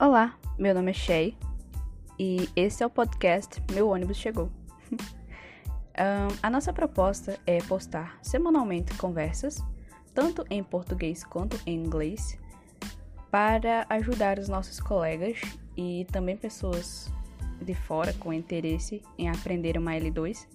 [0.00, 1.36] Olá, meu nome é Shay
[2.18, 4.50] e esse é o podcast Meu ônibus chegou.
[4.90, 9.62] um, a nossa proposta é postar semanalmente conversas,
[10.14, 12.38] tanto em português quanto em inglês,
[13.30, 15.38] para ajudar os nossos colegas
[15.76, 17.12] e também pessoas
[17.60, 20.46] de fora com interesse em aprender uma L2.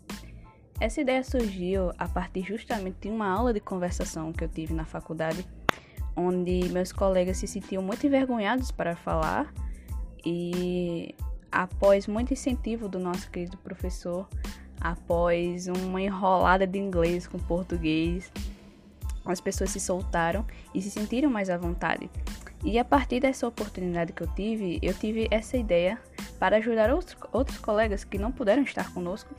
[0.79, 4.85] Essa ideia surgiu a partir justamente de uma aula de conversação que eu tive na
[4.85, 5.45] faculdade
[6.15, 9.53] onde meus colegas se sentiam muito envergonhados para falar
[10.25, 11.13] e
[11.51, 14.27] após muito incentivo do nosso querido professor,
[14.79, 18.31] após uma enrolada de inglês com português,
[19.25, 22.09] as pessoas se soltaram e se sentiram mais à vontade.
[22.63, 25.99] E a partir dessa oportunidade que eu tive, eu tive essa ideia
[26.39, 29.33] para ajudar outros, outros colegas que não puderam estar conosco.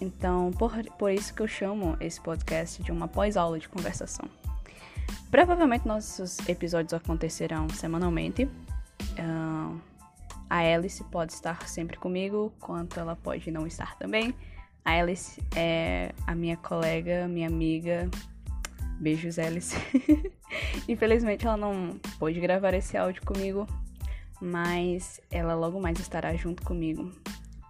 [0.00, 4.28] Então, por, por isso que eu chamo esse podcast de uma pós-aula de conversação.
[5.32, 8.44] Provavelmente nossos episódios acontecerão semanalmente.
[8.44, 9.80] Uh,
[10.50, 14.34] a Alice pode estar sempre comigo, quanto ela pode não estar também.
[14.84, 18.10] A Alice é a minha colega, minha amiga.
[19.00, 19.74] Beijos, Alice.
[20.86, 23.66] Infelizmente ela não pôde gravar esse áudio comigo,
[24.38, 27.10] mas ela logo mais estará junto comigo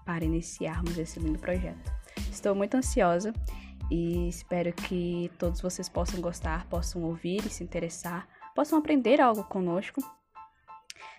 [0.04, 1.92] para iniciarmos esse lindo projeto.
[2.28, 3.32] Estou muito ansiosa
[3.92, 9.44] e espero que todos vocês possam gostar, possam ouvir e se interessar, possam aprender algo
[9.44, 10.00] conosco.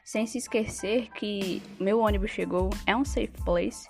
[0.03, 3.87] Sem se esquecer que meu ônibus chegou é um safe place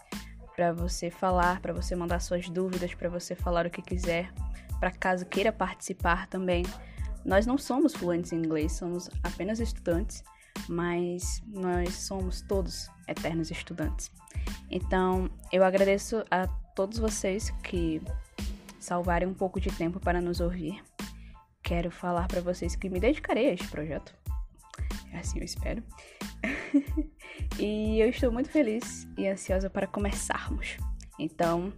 [0.53, 4.33] para você falar, para você mandar suas dúvidas, para você falar o que quiser,
[4.81, 6.65] para caso queira participar também.
[7.23, 10.21] Nós não somos fluentes em inglês, somos apenas estudantes,
[10.67, 14.11] mas nós somos todos eternos estudantes.
[14.69, 18.01] Então, eu agradeço a todos vocês que
[18.83, 20.83] salvarem um pouco de tempo para nos ouvir.
[21.63, 24.13] Quero falar para vocês que me dedicarei a este projeto.
[25.11, 25.81] É assim eu espero.
[27.57, 30.77] e eu estou muito feliz e ansiosa para começarmos.
[31.17, 31.71] Então,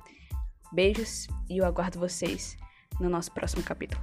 [0.74, 2.58] beijos e eu aguardo vocês
[3.00, 4.02] no nosso próximo capítulo.